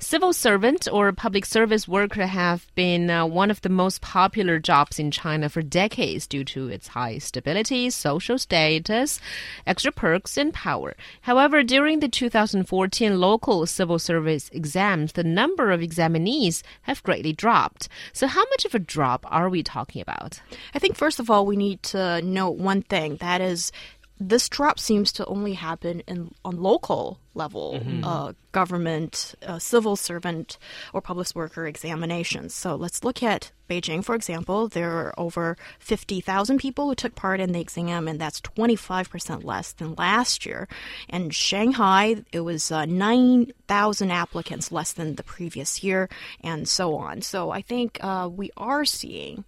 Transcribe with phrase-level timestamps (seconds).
[0.00, 5.00] Civil servant or public service worker have been uh, one of the most popular jobs
[5.00, 9.20] in China for decades due to its high stability, social status,
[9.66, 10.94] extra perks, and power.
[11.22, 17.88] However, during the 2014 local civil service exams, the number of examinees have greatly dropped.
[18.12, 20.40] So, how much of a drop are we talking about?
[20.74, 23.72] I think, first of all, we need to note one thing that is,
[24.20, 28.04] this drop seems to only happen in on local level Mm-hmm.
[28.04, 30.58] uh, government, uh, civil servant,
[30.92, 32.54] or public worker examinations.
[32.54, 34.68] So let's look at Beijing, for example.
[34.68, 39.72] There are over 50,000 people who took part in the exam, and that's 25% less
[39.72, 40.66] than last year.
[41.08, 46.08] And Shanghai, it was uh, 9,000 applicants less than the previous year,
[46.42, 47.22] and so on.
[47.22, 49.44] So I think uh, we are seeing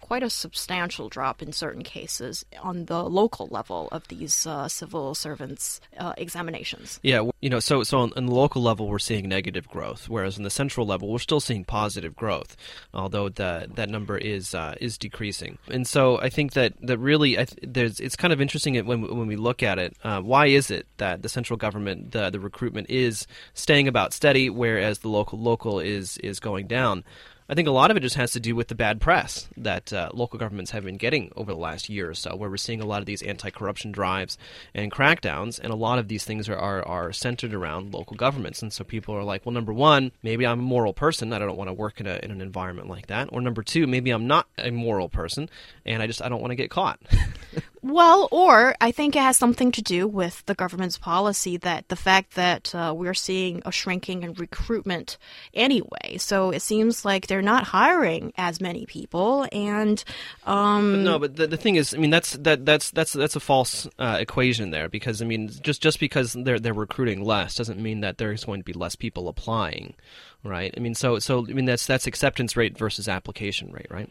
[0.00, 5.14] quite a substantial drop in certain cases on the local level of these uh, civil
[5.14, 6.98] servants' uh, examinations.
[7.02, 10.38] Yeah, you know, so so on, on the local level we're seeing negative growth, whereas
[10.38, 12.56] on the central level we're still seeing positive growth,
[12.94, 15.58] although that that number is uh, is decreasing.
[15.70, 19.02] And so I think that that really I th- there's it's kind of interesting when
[19.02, 19.96] when we look at it.
[20.02, 24.48] Uh, why is it that the central government the the recruitment is staying about steady,
[24.50, 27.04] whereas the local local is is going down?
[27.50, 29.90] I think a lot of it just has to do with the bad press that
[29.90, 32.82] uh, local governments have been getting over the last year or so, where we're seeing
[32.82, 34.36] a lot of these anti-corruption drives
[34.74, 38.60] and crackdowns, and a lot of these things are, are, are centered around local governments.
[38.60, 41.56] And so people are like, well, number one, maybe I'm a moral person, I don't
[41.56, 44.26] want to work in, a, in an environment like that, or number two, maybe I'm
[44.26, 45.48] not a moral person,
[45.86, 47.00] and I just I don't want to get caught.
[47.82, 51.96] Well, or I think it has something to do with the government's policy that the
[51.96, 55.16] fact that uh, we're seeing a shrinking in recruitment
[55.54, 56.16] anyway.
[56.18, 60.02] So it seems like they're not hiring as many people, and
[60.44, 63.40] um, No, but the, the thing is, I mean, that's that that's that's that's a
[63.40, 67.80] false uh, equation there because I mean, just just because they're they're recruiting less doesn't
[67.80, 69.94] mean that there's going to be less people applying,
[70.42, 70.74] right?
[70.76, 74.10] I mean, so so I mean that's that's acceptance rate versus application rate, right?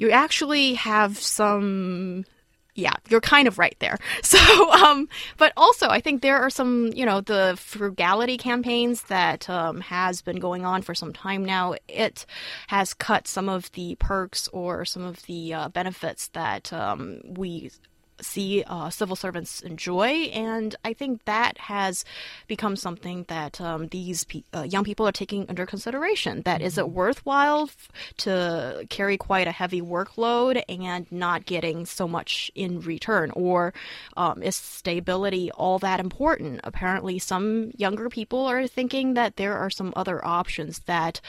[0.00, 2.24] you actually have some
[2.80, 3.98] yeah you're kind of right there.
[4.22, 4.38] So
[4.72, 5.08] um
[5.38, 10.22] but also i think there are some you know the frugality campaigns that um, has
[10.22, 11.74] been going on for some time now.
[11.88, 12.26] It
[12.68, 17.70] has cut some of the perks or some of the uh, benefits that um, we
[18.20, 22.04] see uh, civil servants enjoy, and I think that has
[22.46, 26.42] become something that um, these pe- uh, young people are taking under consideration.
[26.42, 27.88] That is it worthwhile f-
[28.18, 33.72] to carry quite a heavy workload and not getting so much in return, or
[34.16, 36.60] um, is stability all that important?
[36.64, 41.20] Apparently, some younger people are thinking that there are some other options that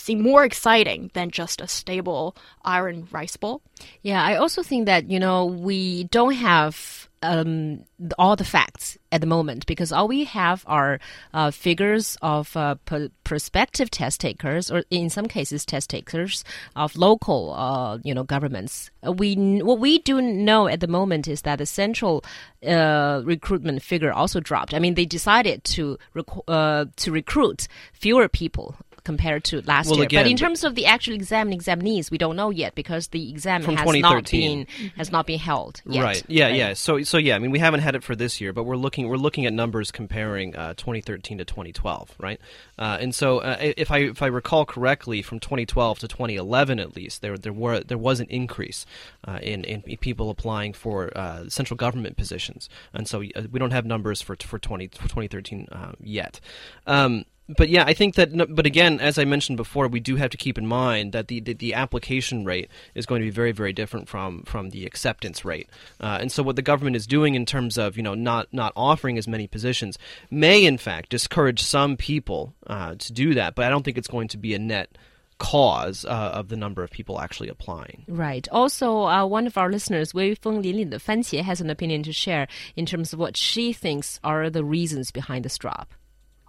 [0.00, 3.62] seem more exciting than just a stable iron rice bowl.
[4.02, 7.84] Yeah, I also think that, you know, we don't have um,
[8.18, 10.98] all the facts at the moment because all we have are
[11.34, 12.76] uh, figures of uh,
[13.24, 16.44] prospective test takers, or in some cases, test takers
[16.76, 18.90] of local, uh, you know, governments.
[19.06, 22.24] Uh, we what we do know at the moment is that the central
[22.66, 24.72] uh, recruitment figure also dropped.
[24.72, 29.96] I mean, they decided to rec- uh, to recruit fewer people compared to last Well,
[29.98, 30.04] year.
[30.06, 33.08] again, but in terms of the actual exam and examinees, we don't know yet because
[33.08, 34.64] the exam has not 2013.
[34.64, 36.02] been has not been held yet.
[36.02, 36.22] Right.
[36.28, 36.46] Yeah.
[36.46, 36.54] right?
[36.54, 36.72] Yeah.
[36.74, 37.36] So so yeah.
[37.36, 39.52] I mean, we haven't had it for this year, but we're looking we're looking at
[39.52, 42.40] numbers comparing uh, 2013 to 2012, right?
[42.78, 46.96] Uh, and so uh, if I if I recall correctly, from 2012 to 2011 at
[46.96, 48.86] least, there there were there was an increase
[49.26, 53.72] uh, in in people applying for uh, central government positions, and so uh, we don't
[53.72, 56.40] have numbers for for 20 for 2013 uh, yet.
[56.86, 58.31] Um, but yeah, I think that.
[58.33, 61.27] no- But again, as I mentioned before, we do have to keep in mind that
[61.27, 64.83] the the, the application rate is going to be very very different from from the
[64.85, 65.69] acceptance rate.
[66.01, 68.73] Uh, and so, what the government is doing in terms of you know not not
[68.75, 69.99] offering as many positions
[70.31, 73.53] may in fact discourage some people uh, to do that.
[73.53, 74.97] But I don't think it's going to be a net
[75.37, 78.05] cause uh, of the number of people actually applying.
[78.07, 78.47] Right.
[78.51, 82.13] Also, uh, one of our listeners, Wei Feng Lin Lin 的番茄, has an opinion to
[82.13, 85.93] share in terms of what she thinks are the reasons behind this drop.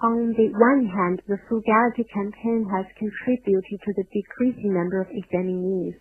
[0.01, 5.93] On the one hand, the frugality campaign has contributed to the decreasing number of examinees.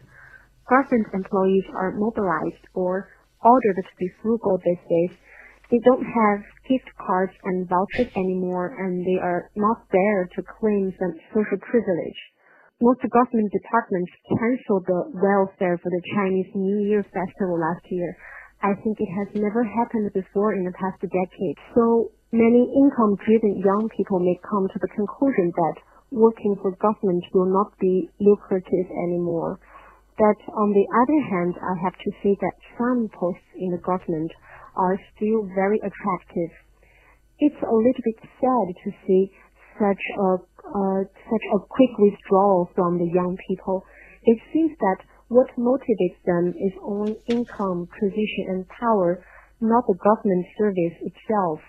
[0.65, 3.13] Government employees are mobilized or
[3.45, 5.13] ordered to be frugal these days.
[5.71, 10.97] They don't have gift cards and vouchers anymore, and they are not there to claim
[10.97, 12.21] some social privilege.
[12.81, 18.17] Most government departments canceled the welfare for the Chinese New Year festival last year.
[18.63, 21.59] I think it has never happened before in the past decade.
[21.77, 27.51] So many income-driven young people may come to the conclusion that working for government will
[27.51, 29.59] not be lucrative anymore.
[30.19, 34.31] But on the other hand, I have to say that some posts in the government
[34.77, 36.51] are still very attractive.
[37.39, 39.33] It's a little bit sad to see
[39.79, 40.39] such a
[40.71, 43.83] such a quick withdrawal from the young people.
[44.23, 44.99] It seems that
[45.29, 49.25] what motivates them is only income, position, and power,
[49.61, 51.61] not the government service itself.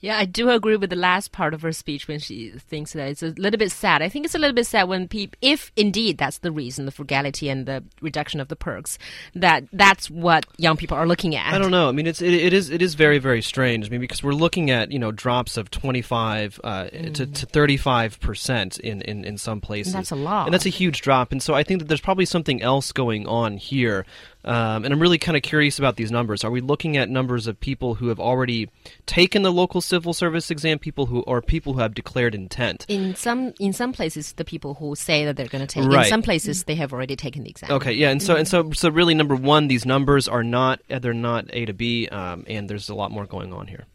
[0.00, 3.08] Yeah, I do agree with the last part of her speech when she thinks that
[3.08, 4.02] it's a little bit sad.
[4.02, 6.92] I think it's a little bit sad when people, if indeed that's the reason, the
[6.92, 8.98] frugality and the reduction of the perks,
[9.34, 11.52] that that's what young people are looking at.
[11.52, 11.88] I don't know.
[11.88, 13.86] I mean, it's it, it is it is very very strange.
[13.86, 17.14] I mean, because we're looking at you know drops of twenty five uh, mm.
[17.14, 19.94] to thirty five percent in in in some places.
[19.94, 21.32] And that's a lot, and that's a huge drop.
[21.32, 24.06] And so I think that there's probably something else going on here
[24.44, 26.44] um, and I'm really kind of curious about these numbers.
[26.44, 28.70] Are we looking at numbers of people who have already
[29.04, 32.86] taken the local civil service exam, people who or people who have declared intent?
[32.88, 35.84] In some in some places, the people who say that they're going to take.
[35.84, 36.06] Right.
[36.06, 37.72] In some places, they have already taken the exam.
[37.72, 41.12] Okay, yeah, and so and so so really, number one, these numbers are not they're
[41.12, 43.86] not A to B, um, and there's a lot more going on here.